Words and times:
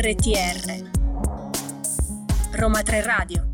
RTR 0.00 0.88
Roma 2.52 2.82
3 2.82 3.02
Radio 3.02 3.49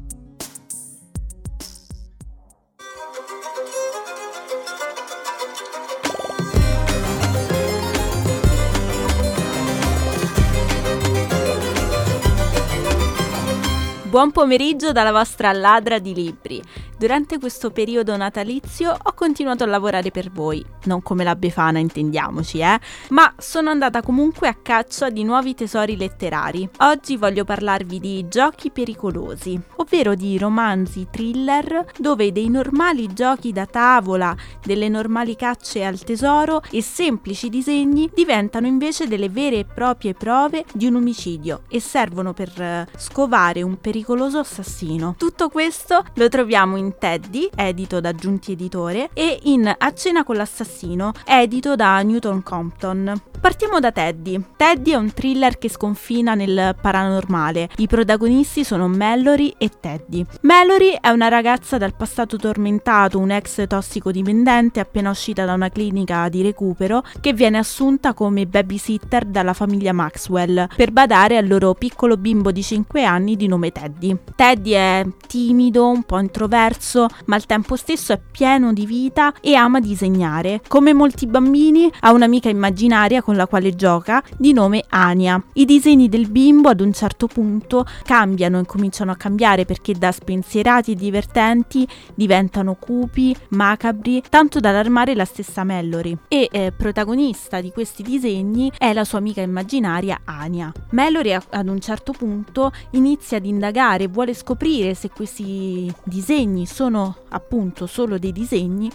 Buon 14.17 14.31
pomeriggio 14.31 14.93
dalla 14.93 15.13
vostra 15.13 15.53
ladra 15.53 15.99
di 15.99 16.15
libri. 16.15 16.63
Durante 16.99 17.39
questo 17.39 17.71
periodo 17.71 18.17
natalizio 18.17 18.97
ho 19.03 19.13
continuato 19.13 19.65
a 19.65 19.67
lavorare 19.67 20.11
per 20.11 20.31
voi, 20.31 20.65
non 20.85 21.03
come 21.03 21.25
la 21.25 21.37
Befana 21.37 21.79
intendiamoci, 21.79 22.61
eh, 22.61 22.81
ma 23.11 23.31
sono 23.37 23.69
andata 23.69 24.01
comunque 24.01 24.49
a 24.49 24.55
caccia 24.55 25.11
di 25.11 25.23
nuovi 25.23 25.55
tesori 25.55 25.99
letterari. 25.99 26.67
Oggi 26.79 27.19
voglio 27.19 27.45
parlarvi 27.45 28.01
di 28.01 28.27
giochi 28.27 28.71
pericolosi, 28.71 29.61
ovvero 29.77 30.15
di 30.15 30.39
romanzi 30.39 31.09
thriller 31.11 31.85
dove 31.99 32.33
dei 32.33 32.49
normali 32.49 33.13
giochi 33.13 33.53
da 33.53 33.67
tavola, 33.67 34.35
delle 34.65 34.89
normali 34.89 35.37
cacce 35.37 35.85
al 35.85 35.99
tesoro 35.99 36.63
e 36.71 36.81
semplici 36.81 37.51
disegni 37.51 38.11
diventano 38.15 38.67
invece 38.67 39.07
delle 39.07 39.29
vere 39.29 39.59
e 39.59 39.67
proprie 39.67 40.15
prove 40.15 40.65
di 40.73 40.87
un 40.87 40.95
omicidio 40.95 41.65
e 41.69 41.79
servono 41.81 42.33
per 42.33 42.59
eh, 42.59 42.89
scovare 42.97 43.61
un 43.61 43.79
pericoloso 44.07 44.39
assassino. 44.39 45.17
Tutto 45.19 45.49
questo 45.49 46.05
lo 46.15 46.29
troviamo 46.29 46.77
in 46.77 46.95
Teddy, 46.97 47.51
edito 47.57 47.99
da 48.01 48.13
Giunti 48.13 48.53
Editore, 48.53 49.11
e 49.13 49.41
in 49.45 49.67
A 49.77 49.93
cena 49.95 50.23
con 50.23 50.37
l'assassino, 50.37 51.11
edito 51.25 51.75
da 51.75 52.01
Newton 52.03 52.45
Compton. 52.45 53.21
Partiamo 53.41 53.81
da 53.81 53.93
Teddy. 53.93 54.43
Teddy 54.57 54.93
è 54.93 54.97
un 54.97 55.13
thriller 55.13 55.59
che 55.59 55.69
sconfina 55.69 56.35
nel 56.35 56.75
paranormale. 56.81 57.69
I 57.77 57.87
protagonisti 57.87 58.65
sono 58.65 58.89
Mallory 58.89 59.55
e 59.59 59.71
Teddy. 59.81 60.25
Mallory 60.43 60.99
è 61.01 61.11
una 61.11 61.29
ragazza 61.29 61.77
dal 61.77 61.95
passato 61.95 62.37
tormentato, 62.37 63.19
un 63.19 63.31
ex 63.31 63.67
tossicodipendente 63.67 64.81
appena 64.81 65.11
uscita 65.11 65.45
da 65.45 65.53
una 65.53 65.69
clinica 65.69 66.29
di 66.29 66.43
recupero 66.43 67.05
che 67.21 67.35
viene 67.35 67.59
assunta 67.59 68.15
come 68.15 68.47
babysitter 68.47 69.25
dalla 69.25 69.53
famiglia 69.53 69.93
Maxwell 69.93 70.69
per 70.75 70.91
badare 70.91 71.37
al 71.37 71.47
loro 71.47 71.75
piccolo 71.75 72.17
bimbo 72.17 72.51
di 72.51 72.63
5 72.63 73.05
anni 73.05 73.37
di 73.37 73.47
nome 73.47 73.71
Teddy. 73.71 73.96
Teddy 74.35 74.73
è 74.73 75.07
timido, 75.27 75.89
un 75.89 76.03
po' 76.03 76.19
introverso, 76.19 77.07
ma 77.27 77.37
al 77.37 77.47
tempo 77.47 77.77
stesso 77.77 78.13
è 78.13 78.21
pieno 78.31 78.73
di 78.73 78.85
vita 78.85 79.33
e 79.41 79.55
ama 79.55 79.81
disegnare. 79.81 80.61
Come 80.69 80.93
molti 80.93 81.27
bambini 81.27 81.91
ha 82.01 82.13
un'amica 82.13 82.49
immaginaria 82.49 83.23
con 83.23 83.37
la 83.37 83.47
quale 83.47 83.75
gioca 83.75 84.23
di 84.37 84.53
nome 84.53 84.85
Ania. 84.89 85.43
I 85.55 85.65
disegni 85.65 86.09
del 86.09 86.31
bimbo 86.31 86.69
ad 86.69 86.81
un 86.81 86.93
certo 86.93 87.27
punto 87.27 87.87
cambiano 88.05 88.59
e 88.59 88.67
cominciano 88.67 89.13
a 89.13 89.17
cambiare 89.17 89.65
perché 89.65 89.95
da 89.95 90.13
spensierati 90.13 90.93
e 90.93 90.95
divertenti 90.95 91.87
diventano 92.15 92.75
cupi, 92.75 93.35
macabri, 93.51 94.23
tanto 94.29 94.61
da 94.61 94.71
allarmare 94.71 95.15
la 95.15 95.25
stessa 95.25 95.65
Mallory. 95.65 96.17
E 96.29 96.49
eh, 96.51 96.73
protagonista 96.77 97.61
di 97.61 97.71
questi 97.71 98.03
disegni 98.03 98.71
è 98.77 98.93
la 98.93 99.05
sua 99.05 99.19
amica 99.19 99.41
immaginaria 99.41 100.21
Ania. 100.25 100.73
Mallory 100.91 101.33
ad 101.33 101.69
un 101.69 101.81
certo 101.81 102.13
punto 102.13 102.73
inizia 102.91 103.39
ad 103.39 103.47
indagare, 103.47 103.76
vuole 104.09 104.33
scoprire 104.33 104.95
se 104.95 105.11
questi 105.11 105.93
disegni 106.03 106.65
sono 106.65 107.17
appunto 107.29 107.87
solo 107.87 108.19
dei 108.19 108.33
disegni 108.33 108.91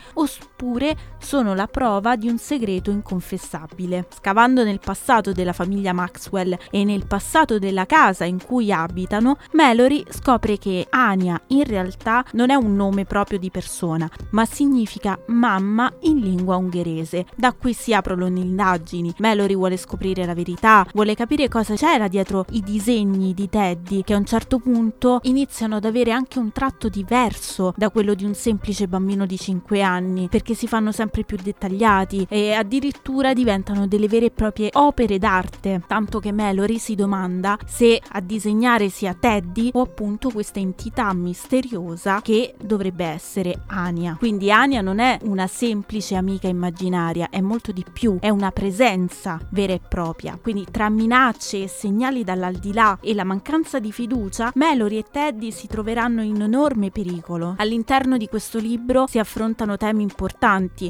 oppure 0.61 0.95
sono 1.17 1.55
la 1.55 1.67
prova 1.67 2.15
di 2.15 2.29
un 2.29 2.37
segreto 2.37 2.91
inconfessabile. 2.91 4.07
Scavando 4.15 4.63
nel 4.63 4.79
passato 4.79 5.31
della 5.31 5.53
famiglia 5.53 5.91
Maxwell 5.91 6.55
e 6.69 6.83
nel 6.83 7.07
passato 7.07 7.57
della 7.57 7.87
casa 7.87 8.25
in 8.25 8.43
cui 8.43 8.71
abitano, 8.71 9.37
Mallory 9.53 10.05
scopre 10.09 10.59
che 10.59 10.85
Ania 10.89 11.41
in 11.47 11.63
realtà 11.63 12.23
non 12.33 12.51
è 12.51 12.55
un 12.55 12.75
nome 12.75 13.05
proprio 13.05 13.39
di 13.39 13.49
persona, 13.49 14.09
ma 14.31 14.45
significa 14.45 15.19
mamma 15.27 15.91
in 16.01 16.19
lingua 16.19 16.57
ungherese. 16.57 17.25
Da 17.35 17.53
qui 17.53 17.73
si 17.73 17.93
aprono 17.93 18.27
le 18.27 18.39
indagini. 18.39 19.13
Mallory 19.17 19.55
vuole 19.55 19.77
scoprire 19.77 20.25
la 20.25 20.35
verità, 20.35 20.85
vuole 20.93 21.15
capire 21.15 21.47
cosa 21.47 21.75
c'era 21.75 22.07
dietro 22.07 22.45
i 22.51 22.61
disegni 22.61 23.33
di 23.33 23.49
Teddy, 23.49 24.03
che 24.03 24.13
a 24.13 24.17
un 24.17 24.25
certo 24.25 24.59
punto 24.59 25.19
iniziano 25.23 25.77
ad 25.77 25.85
avere 25.85 26.11
anche 26.11 26.37
un 26.37 26.51
tratto 26.51 26.87
diverso 26.89 27.73
da 27.75 27.89
quello 27.89 28.13
di 28.13 28.25
un 28.25 28.35
semplice 28.35 28.87
bambino 28.87 29.25
di 29.25 29.37
5 29.37 29.81
anni, 29.81 30.27
perché 30.27 30.50
si 30.55 30.67
fanno 30.67 30.91
sempre 30.91 31.23
più 31.23 31.37
dettagliati 31.41 32.25
e 32.29 32.53
addirittura 32.53 33.33
diventano 33.33 33.87
delle 33.87 34.07
vere 34.07 34.27
e 34.27 34.31
proprie 34.31 34.69
opere 34.73 35.17
d'arte, 35.17 35.83
tanto 35.87 36.19
che 36.19 36.31
Mallory 36.31 36.79
si 36.79 36.95
domanda 36.95 37.57
se 37.65 38.01
a 38.09 38.19
disegnare 38.19 38.89
sia 38.89 39.15
Teddy 39.17 39.69
o 39.73 39.81
appunto 39.81 40.29
questa 40.29 40.59
entità 40.59 41.13
misteriosa 41.13 42.21
che 42.21 42.55
dovrebbe 42.61 43.05
essere 43.05 43.61
Ania. 43.67 44.15
Quindi 44.17 44.51
Ania 44.51 44.81
non 44.81 44.99
è 44.99 45.17
una 45.23 45.47
semplice 45.47 46.15
amica 46.15 46.47
immaginaria, 46.47 47.29
è 47.29 47.41
molto 47.41 47.71
di 47.71 47.85
più, 47.91 48.17
è 48.19 48.29
una 48.29 48.51
presenza 48.51 49.39
vera 49.51 49.73
e 49.73 49.81
propria. 49.85 50.37
Quindi 50.41 50.65
tra 50.69 50.89
minacce 50.89 51.63
e 51.63 51.67
segnali 51.67 52.23
dall'aldilà 52.23 52.97
e 53.01 53.13
la 53.13 53.23
mancanza 53.23 53.79
di 53.79 53.91
fiducia, 53.91 54.51
Mallory 54.55 54.97
e 54.97 55.05
Teddy 55.09 55.51
si 55.51 55.67
troveranno 55.67 56.21
in 56.21 56.41
enorme 56.41 56.91
pericolo. 56.91 57.55
All'interno 57.57 58.17
di 58.17 58.27
questo 58.27 58.59
libro 58.59 59.05
si 59.07 59.19
affrontano 59.19 59.77
temi 59.77 60.01
importanti 60.01 60.39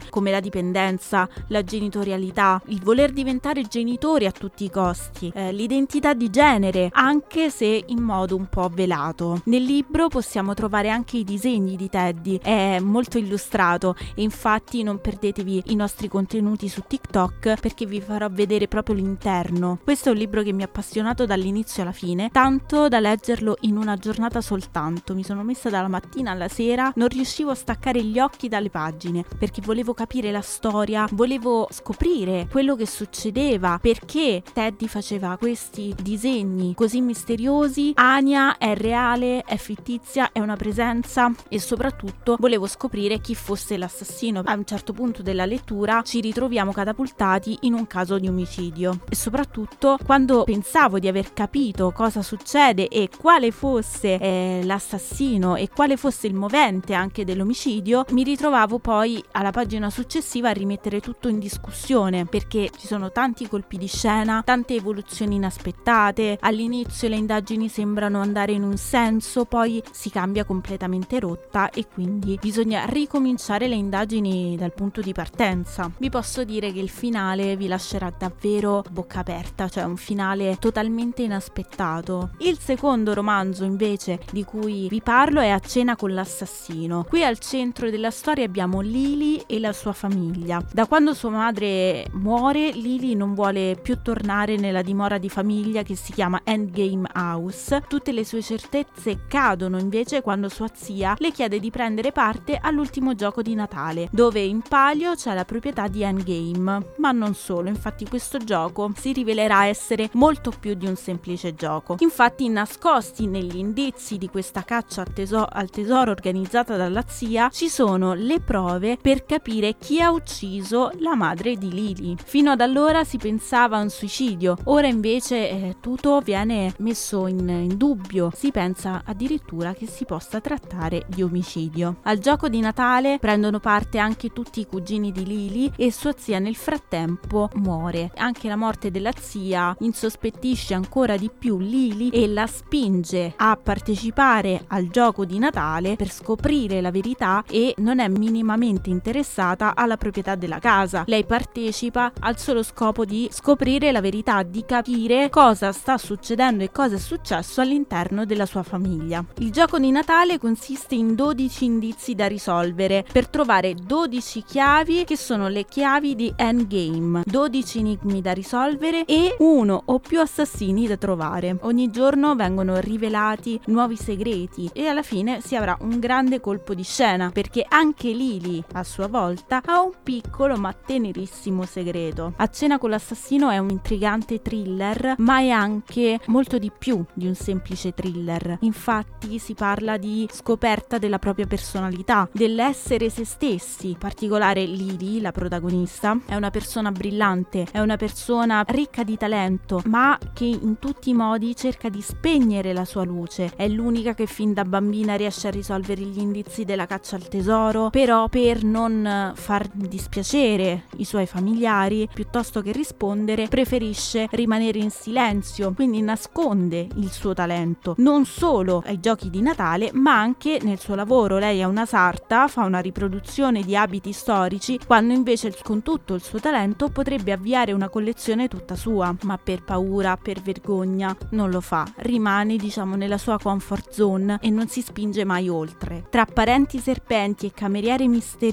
come 0.10 0.32
la 0.32 0.40
dipendenza, 0.40 1.28
la 1.48 1.62
genitorialità, 1.62 2.62
il 2.68 2.82
voler 2.82 3.12
diventare 3.12 3.64
genitori 3.64 4.26
a 4.26 4.32
tutti 4.32 4.64
i 4.64 4.70
costi, 4.70 5.30
eh, 5.36 5.52
l'identità 5.52 6.14
di 6.14 6.30
genere, 6.30 6.88
anche 6.94 7.50
se 7.50 7.84
in 7.86 8.02
modo 8.02 8.38
un 8.38 8.48
po' 8.48 8.70
velato. 8.70 9.42
Nel 9.46 9.64
libro 9.64 10.08
possiamo 10.08 10.54
trovare 10.54 10.90
anche 10.90 11.18
i 11.18 11.26
disegni 11.26 11.76
di 11.76 11.90
Teddy, 11.90 12.40
è 12.42 12.80
molto 12.80 13.18
illustrato 13.18 13.98
e 14.16 14.22
infatti 14.22 14.84
non 14.84 15.02
perdetevi 15.02 15.64
i 15.66 15.76
nostri 15.76 16.08
contenuti 16.08 16.70
su 16.70 16.84
TikTok 16.88 17.60
perché 17.60 17.86
vi 17.86 18.00
farò 18.00 18.30
vedere 18.32 18.70
proprio 18.70 18.96
l'interno. 18.96 19.80
Questo 19.84 20.08
è 20.08 20.12
un 20.14 20.18
libro 20.18 20.44
che 20.44 20.54
mi 20.54 20.62
ha 20.62 20.68
appassionato 20.68 21.26
dall'inizio 21.26 21.82
alla 21.82 21.92
fine, 21.92 22.30
tanto 22.32 22.88
da 22.88 23.02
leggerlo 23.02 23.58
in 23.62 23.76
una 23.76 23.98
giornata 23.98 24.40
soltanto. 24.40 25.14
Mi 25.14 25.26
sono 25.26 25.44
messa 25.44 25.70
dalla 25.70 25.90
mattina 25.90 26.32
alla 26.32 26.48
sera, 26.48 26.94
non 26.96 27.10
riuscivo 27.10 27.52
a 27.52 27.56
staccare 27.56 28.02
gli 28.02 28.18
occhi 28.18 28.48
dalle 28.48 28.70
pagine 28.70 29.26
perché 29.42 29.60
volevo 29.64 29.96
capire 29.96 30.30
la 30.30 30.42
storia, 30.42 31.08
volevo 31.14 31.68
scoprire 31.72 32.46
quello 32.48 32.76
che 32.76 32.86
succedeva, 32.86 33.80
perché 33.82 34.44
Teddy 34.54 34.86
faceva 34.86 35.36
questi 35.36 35.96
disegni 36.00 36.76
così 36.76 37.02
misteriosi, 37.02 37.94
Ania 37.96 38.60
è 38.60 38.76
reale, 38.76 39.42
è 39.42 39.58
fittizia, 39.58 40.32
è 40.32 40.38
una 40.38 40.56
presenza 40.56 41.34
e 41.48 41.60
soprattutto 41.60 42.36
volevo 42.40 42.68
scoprire 42.68 43.20
chi 43.20 43.34
fosse 43.34 43.78
l'assassino. 43.78 44.44
A 44.46 44.54
un 44.54 44.64
certo 44.64 44.94
punto 44.94 45.24
della 45.24 45.46
lettura 45.46 46.04
ci 46.04 46.22
ritroviamo 46.22 46.72
catapultati 46.72 47.58
in 47.62 47.74
un 47.74 47.88
caso 47.88 48.20
di 48.20 48.28
omicidio 48.28 49.00
e 49.10 49.16
soprattutto 49.16 49.98
quando 50.06 50.44
pensavo 50.44 51.00
di 51.00 51.08
aver 51.08 51.34
capito 51.34 51.92
cosa 51.92 52.22
succede 52.22 52.88
e 52.90 53.10
quale 53.18 53.50
fosse 53.50 54.20
eh, 54.20 54.62
l'assassino 54.66 55.56
e 55.56 55.68
quale 55.68 55.98
fosse 55.98 56.28
il 56.28 56.36
movente 56.36 56.94
anche 56.94 57.26
dell'omicidio, 57.26 58.06
mi 58.12 58.22
ritrovavo 58.22 58.78
poi 58.78 59.30
alla 59.32 59.52
pagina 59.52 59.90
successiva 59.90 60.50
a 60.50 60.54
rimettere 60.54 61.00
tutto 61.00 61.28
in 61.28 61.40
discussione 61.40 62.26
perché 62.26 62.70
ci 62.78 62.88
sono 62.88 63.12
tanti 63.12 63.48
colpi 63.48 63.78
di 63.78 63.88
scena, 63.88 64.42
tante 64.44 64.76
evoluzioni 64.76 65.36
inaspettate, 65.36 66.38
all'inizio 66.42 67.08
le 67.08 67.16
indagini 67.16 67.70
sembrano 67.70 68.22
andare 68.22 68.52
in 68.52 68.64
un 68.64 68.78
senso, 68.78 69.46
poi 69.46 69.82
si 69.92 70.10
cambia 70.10 70.44
completamente 70.44 71.20
rotta 71.20 71.70
e 71.70 71.88
quindi 71.88 72.38
bisogna 72.42 72.86
ricominciare 72.86 73.68
le 73.68 73.76
indagini 73.76 74.56
dal 74.58 74.74
punto 74.74 75.02
di 75.02 75.14
partenza. 75.14 75.92
Vi 75.98 76.10
posso 76.10 76.44
dire 76.44 76.72
che 76.72 76.80
il 76.80 76.90
finale 76.90 77.56
vi 77.56 77.68
lascerà 77.68 78.14
davvero 78.18 78.84
bocca 78.92 79.20
aperta, 79.20 79.70
cioè 79.70 79.84
un 79.84 79.98
finale 79.98 80.58
totalmente 80.60 81.22
inaspettato. 81.22 82.32
Il 82.40 82.58
secondo 82.60 83.14
romanzo 83.14 83.64
invece 83.64 84.20
di 84.32 84.44
cui 84.44 84.88
vi 84.90 85.02
parlo 85.02 85.42
è 85.42 85.50
A 85.50 85.60
cena 85.60 85.96
con 85.96 86.14
l'assassino. 86.14 87.06
Qui 87.08 87.24
al 87.24 87.40
centro 87.40 87.90
della 87.90 88.12
storia 88.12 88.46
abbiamo 88.46 88.82
Lily 89.12 89.44
e 89.46 89.60
la 89.60 89.74
sua 89.74 89.92
famiglia. 89.92 90.64
Da 90.72 90.86
quando 90.86 91.14
sua 91.14 91.32
madre 91.32 92.08
muore, 92.14 92.72
Lily 92.72 93.14
non 93.14 93.34
vuole 93.34 93.78
più 93.82 94.02
tornare 94.02 94.56
nella 94.56 94.82
dimora 94.82 95.18
di 95.18 95.28
famiglia 95.30 95.84
che 95.84 95.96
si 95.96 96.14
chiama 96.14 96.42
Endgame 96.44 97.10
House. 97.14 97.84
Tutte 97.88 98.14
le 98.14 98.24
sue 98.24 98.42
certezze 98.42 99.26
cadono 99.28 99.78
invece 99.80 100.22
quando 100.22 100.48
sua 100.48 100.70
zia 100.74 101.16
le 101.18 101.32
chiede 101.32 101.60
di 101.60 101.70
prendere 101.70 102.12
parte 102.12 102.58
all'ultimo 102.62 103.14
gioco 103.14 103.42
di 103.42 103.54
Natale, 103.54 104.08
dove 104.12 104.40
in 104.40 104.62
palio 104.62 105.16
c'è 105.16 105.34
la 105.34 105.46
proprietà 105.46 105.88
di 105.88 106.04
Endgame. 106.04 106.86
Ma 106.98 107.12
non 107.12 107.34
solo, 107.34 107.68
infatti 107.68 108.08
questo 108.08 108.38
gioco 108.38 108.92
si 108.96 109.12
rivelerà 109.12 109.66
essere 109.66 110.10
molto 110.14 110.54
più 110.58 110.74
di 110.74 110.88
un 110.88 110.96
semplice 110.96 111.54
gioco. 111.54 111.98
Infatti 112.00 112.48
nascosti 112.48 113.28
negli 113.28 113.58
indizi 113.58 114.18
di 114.18 114.30
questa 114.30 114.64
caccia 114.64 115.02
al, 115.02 115.12
teso- 115.14 115.48
al 115.50 115.70
tesoro 115.70 116.12
organizzata 116.12 116.78
dalla 116.78 117.04
zia 117.08 117.50
ci 117.50 117.68
sono 117.68 118.14
le 118.14 118.40
prove 118.40 118.98
per 119.02 119.26
capire 119.26 119.76
chi 119.78 120.02
ha 120.02 120.12
ucciso 120.12 120.92
la 121.00 121.16
madre 121.16 121.56
di 121.56 121.72
Lily. 121.72 122.16
Fino 122.24 122.52
ad 122.52 122.62
allora 122.62 123.04
si 123.04 123.18
pensava 123.18 123.78
a 123.78 123.82
un 123.82 123.90
suicidio, 123.90 124.58
ora 124.66 124.88
invece 124.88 125.50
eh, 125.50 125.76
tutto 125.80 126.20
viene 126.22 126.74
messo 126.78 127.28
in, 127.28 127.48
in 127.48 127.78
dubbio, 127.78 128.32
si 128.36 128.52
pensa 128.52 129.02
addirittura 129.06 129.74
che 129.74 129.88
si 129.88 130.06
possa 130.06 130.40
trattare 130.40 131.06
di 131.08 131.24
omicidio. 131.24 131.98
Al 132.04 132.20
gioco 132.20 132.48
di 132.48 132.60
Natale 132.60 133.18
prendono 133.20 133.60
parte 133.60 133.98
anche 133.98 134.30
tutti 134.30 134.60
i 134.60 134.68
cugini 134.68 135.12
di 135.12 135.26
Lily 135.26 135.72
e 135.76 135.92
sua 135.92 136.14
zia 136.16 136.40
nel 136.40 136.56
frattempo 136.56 137.50
muore. 137.56 138.12
Anche 138.18 138.48
la 138.48 138.56
morte 138.56 138.92
della 138.92 139.12
zia 139.18 139.76
insospettisce 139.80 140.74
ancora 140.74 141.18
di 141.18 141.30
più 141.36 141.58
Lily 141.58 142.10
e 142.10 142.28
la 142.28 142.46
spinge 142.46 143.34
a 143.36 143.58
partecipare 143.62 144.66
al 144.68 144.90
gioco 144.90 145.26
di 145.26 145.40
Natale 145.40 145.96
per 145.96 146.12
scoprire 146.12 146.82
la 146.82 146.92
verità 146.92 147.44
e 147.50 147.74
non 147.78 148.00
è 148.00 148.08
minimamente 148.08 148.90
interessata 148.92 149.74
alla 149.76 149.98
proprietà 149.98 150.36
della 150.36 150.60
casa. 150.60 151.04
Lei 151.08 151.26
partecipa 151.26 152.12
al 152.20 152.38
solo 152.38 152.64
scopo 152.64 153.06
di 153.06 153.28
scoprire 153.32 153.92
la 153.92 154.02
verità, 154.02 154.44
di 154.44 154.64
capire 154.66 155.30
cosa 155.30 155.72
sta 155.72 155.98
succedendo 155.98 156.64
e 156.64 156.72
cosa 156.72 156.96
è 156.96 157.00
successo 157.00 157.62
all'interno 157.62 158.26
della 158.26 158.46
sua 158.46 158.64
famiglia. 158.64 159.24
Il 159.38 159.52
gioco 159.52 159.80
di 159.80 159.92
Natale 159.92 160.38
consiste 160.38 160.96
in 160.96 161.16
12 161.16 161.66
indizi 161.66 162.16
da 162.16 162.28
risolvere 162.28 163.06
per 163.12 163.28
trovare 163.28 163.74
12 163.74 164.44
chiavi 164.44 165.04
che 165.06 165.18
sono 165.18 165.48
le 165.48 165.66
chiavi 165.66 166.16
di 166.16 166.34
Endgame, 166.36 167.24
12 167.26 167.80
enigmi 167.80 168.22
da 168.22 168.34
risolvere 168.34 169.06
e 169.06 169.36
uno 169.40 169.82
o 169.86 170.00
più 170.00 170.20
assassini 170.20 170.88
da 170.88 170.98
trovare. 170.98 171.58
Ogni 171.62 171.90
giorno 171.90 172.36
vengono 172.36 172.80
rivelati 172.80 173.60
nuovi 173.66 173.96
segreti 173.96 174.70
e 174.74 174.88
alla 174.88 175.04
fine 175.04 175.42
si 175.42 175.56
avrà 175.56 175.78
un 175.82 176.00
grande 176.00 176.40
colpo 176.40 176.74
di 176.74 176.84
scena 176.84 177.30
perché 177.32 177.66
anche 177.68 178.10
Lily 178.12 178.64
a 178.82 178.84
sua 178.84 179.08
volta 179.08 179.62
ha 179.66 179.82
un 179.82 179.92
piccolo 180.04 180.58
ma 180.58 180.74
tenerissimo 180.74 181.66
segreto. 181.66 182.34
A 182.38 182.48
cena 182.50 182.78
con 182.78 182.90
l'assassino 182.90 183.50
è 183.50 183.58
un 183.58 183.70
intrigante 183.70 184.42
thriller 184.42 185.16
ma 185.20 185.40
è 185.40 185.50
anche 185.50 186.20
molto 186.26 186.58
di 186.58 186.72
più 186.78 187.04
di 187.14 187.28
un 187.28 187.36
semplice 187.36 187.94
thriller. 187.94 188.58
Infatti 188.62 189.40
si 189.40 189.54
parla 189.54 189.98
di 189.98 190.28
scoperta 190.32 190.98
della 190.98 191.20
propria 191.20 191.46
personalità, 191.46 192.28
dell'essere 192.32 193.10
se 193.10 193.26
stessi. 193.26 193.90
In 193.92 193.98
particolare 193.98 194.66
Lily, 194.66 195.22
la 195.22 195.32
protagonista, 195.32 196.18
è 196.26 196.36
una 196.36 196.50
persona 196.50 196.92
brillante, 196.92 197.68
è 197.72 197.80
una 197.80 197.98
persona 197.98 198.64
ricca 198.68 199.04
di 199.04 199.18
talento, 199.18 199.82
ma 199.86 200.18
che 200.34 200.46
in 200.46 200.78
tutti 200.80 201.10
i 201.10 201.14
modi 201.14 201.56
cerca 201.56 201.90
di 201.90 202.02
spegnere 202.02 202.74
la 202.74 202.86
sua 202.86 203.04
luce. 203.04 203.52
È 203.56 203.68
l'unica 203.68 204.14
che 204.14 204.26
fin 204.26 204.54
da 204.54 204.64
bambina 204.64 205.16
riesce 205.16 205.48
a 205.48 205.52
risolvere 205.52 206.02
gli 206.02 206.20
indizi 206.20 206.66
della 206.66 206.86
caccia 206.86 207.16
al 207.16 207.28
tesoro, 207.28 207.90
però 207.90 208.28
per 208.28 208.64
non 208.72 209.34
far 209.36 209.68
dispiacere 209.74 210.86
i 210.98 211.04
suoi 211.04 211.26
familiari, 211.26 212.08
piuttosto 212.12 212.62
che 212.62 212.72
rispondere, 212.72 213.48
preferisce 213.48 214.28
rimanere 214.32 214.80
in 214.80 214.90
silenzio, 214.90 215.74
quindi 215.74 216.02
nasconde 216.02 216.88
il 216.96 217.12
suo 217.12 217.34
talento, 217.34 217.96
non 217.98 218.26
solo 218.26 218.82
ai 218.86 219.00
giochi 219.00 219.30
di 219.30 219.42
Natale, 219.42 219.92
ma 219.94 220.20
anche 220.20 220.60
nel 220.62 220.80
suo 220.80 220.96
lavoro. 220.96 221.38
Lei 221.38 221.60
è 221.60 221.66
una 221.66 221.86
sarta, 221.86 222.48
fa 222.48 222.64
una 222.64 222.80
riproduzione 222.80 223.62
di 223.62 223.76
abiti 223.76 224.14
storici, 224.14 224.80
quando 224.86 225.14
invece 225.14 225.54
con 225.62 225.82
tutto 225.82 226.14
il 226.14 226.22
suo 226.24 226.40
talento 226.40 226.90
potrebbe 226.90 227.34
avviare 227.34 227.74
una 227.74 227.90
collezione 227.90 228.48
tutta 228.48 228.76
sua, 228.76 229.14
ma 229.24 229.38
per 229.38 229.64
paura, 229.64 230.18
per 230.18 230.42
vergogna 230.42 231.16
non 231.32 231.50
lo 231.50 231.60
fa. 231.60 231.92
Rimane, 231.98 232.56
diciamo, 232.56 232.96
nella 232.96 233.18
sua 233.18 233.38
comfort 233.38 233.92
zone 233.92 234.38
e 234.42 234.50
non 234.50 234.68
si 234.70 234.82
spinge 234.82 235.26
mai 235.26 235.50
oltre. 235.50 236.06
Tra 236.10 236.26
parenti 236.26 236.80
serpenti 236.80 237.48
e 237.48 237.52
cameriere 237.52 238.04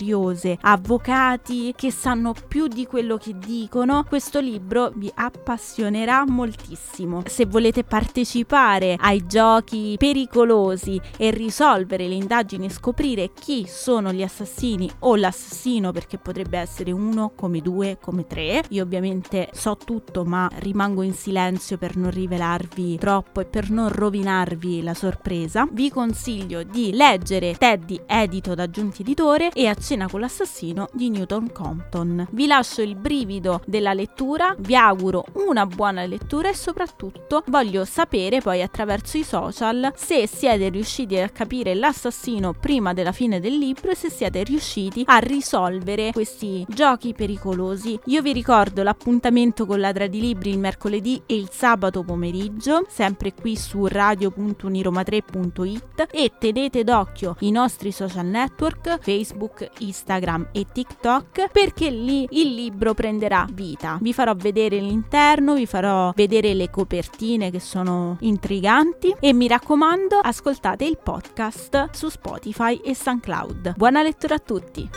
misteriose, 0.09 0.59
avvocati 0.63 1.75
che 1.77 1.91
sanno 1.91 2.35
più 2.47 2.67
di 2.67 2.87
quello 2.87 3.17
che 3.17 3.37
dicono, 3.37 4.05
questo 4.05 4.41
libro 4.41 4.91
vi 4.95 5.11
appassionerà 5.15 6.25
moltissimo. 6.27 7.23
Se 7.27 7.47
volete 7.47 7.85
partecipare 7.85 8.97
ai 8.99 9.27
giochi 9.27 9.97
pericolosi 9.99 11.01
e 11.17 11.31
risolvere 11.31 12.09
le 12.09 12.15
indagini 12.15 12.67
e 12.67 12.71
scoprire 12.71 13.33
chi 13.33 13.67
sono 13.67 14.13
gli 14.13 14.23
assassini 14.23 14.91
o 15.01 15.17
l'assassino 15.17 15.93
perché 15.93 16.19
potrebbe 16.19 16.59
essere 16.59 16.91
uno 16.93 17.33
come 17.35 17.61
due 17.61 17.99
come 18.01 18.27
tre 18.27 18.63
io 18.71 18.83
ovviamente 18.83 19.49
so 19.53 19.77
tutto 19.77 20.25
ma 20.25 20.49
rimango 20.57 21.03
in 21.03 21.13
silenzio 21.13 21.79
per 21.79 21.97
non 21.97 22.11
rivelarvi 22.11 22.99
troppo 22.99 23.41
e 23.41 23.45
per 23.45 23.71
non 23.71 23.89
rovinarvi 23.89 24.83
la 24.83 24.95
sorpresa 24.95 25.67
vi 25.71 25.91
consiglio 25.91 26.63
di 26.63 26.93
leggere 26.93 27.55
Teddy 27.57 28.01
edito 28.07 28.55
da 28.55 28.69
Giunti 28.71 29.03
Editore 29.03 29.51
e 29.53 29.67
A 29.67 29.75
cena 29.99 30.09
con 30.09 30.21
l'assassino 30.21 30.89
di 30.93 31.11
Newton 31.11 31.51
Compton 31.51 32.29
vi 32.31 32.47
lascio 32.47 32.83
il 32.83 32.95
brivido 32.95 33.61
della 33.67 33.93
lettura 33.93 34.55
vi 34.59 34.77
auguro 34.77 35.25
una 35.47 35.67
buona 35.67 36.05
lettura 36.05 36.51
e 36.51 36.55
soprattutto 36.55 37.43
voglio 37.49 37.85
sapere 37.85 38.41
poi 38.41 38.63
attraverso 38.63 39.19
i 39.19 39.25
social 39.25 39.93
se 39.97 40.29
siete 40.29 40.69
riusciti 40.69 41.19
a 41.19 41.29
capire 41.29 41.75
l'assassino 41.75 42.53
prima 42.53 42.93
della 42.93 43.11
fine 43.11 43.41
del 43.41 43.59
libro 43.59 43.91
e 43.91 43.97
se 43.97 44.09
siete 44.09 44.45
riusciti 44.45 45.03
a 45.07 45.19
risolvere 45.19 46.13
questi 46.13 46.65
giochi 46.69 47.15
pericolosi. 47.15 47.99
Io 48.07 48.23
vi 48.23 48.33
ricordo 48.33 48.85
l'appuntamento 48.85 49.67
con 49.67 49.81
Ladra 49.81 50.07
di 50.07 50.21
Libri 50.21 50.51
il 50.51 50.59
mercoledì 50.59 51.21
e 51.27 51.35
il 51.35 51.49
sabato 51.51 52.05
pomeriggio, 52.05 52.87
sempre 52.89 53.35
qui 53.35 53.57
su 53.57 53.87
radio.uniroma3.it 53.87 56.07
e 56.11 56.33
tenete 56.39 56.85
d'occhio 56.85 57.35
i 57.41 57.51
nostri 57.51 57.91
social 57.91 58.27
network 58.27 59.01
Facebook, 59.01 59.69
Instagram 59.89 60.51
e 60.53 60.67
TikTok 60.71 61.51
perché 61.51 61.91
lì 61.91 62.27
il 62.31 62.55
libro 62.55 62.95
prenderà 62.95 63.47
vita. 63.51 63.99
Vi 64.01 64.13
farò 64.13 64.35
vedere 64.35 64.79
l'interno, 64.79 65.55
vi 65.55 65.67
farò 65.67 66.13
vedere 66.15 66.55
le 66.55 66.71
copertine 66.71 67.51
che 67.51 67.61
sono 67.61 68.17
intriganti 68.21 69.15
e 69.19 69.33
mi 69.33 69.49
raccomando 69.49 70.19
ascoltate 70.19 70.85
il 70.85 70.99
podcast 71.03 71.91
su 71.93 72.09
Spotify 72.09 72.77
e 72.77 72.95
SoundCloud. 72.95 73.75
Buona 73.77 74.03
lettura 74.03 74.37
a 74.37 74.39
tutti! 74.39 74.89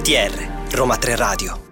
RTR 0.00 0.70
Roma 0.70 0.96
3 0.96 1.14
Radio 1.14 1.69